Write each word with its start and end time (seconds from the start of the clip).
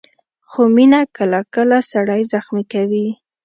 خو 0.49 0.61
مینه 0.75 1.01
کله 1.17 1.39
کله 1.55 1.77
سړی 1.91 2.21
زخمي 2.33 2.63
کوي. 2.73 3.07